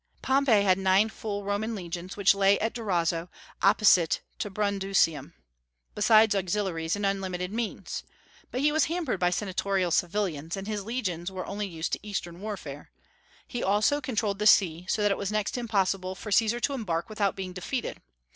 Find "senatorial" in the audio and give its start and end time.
9.29-9.91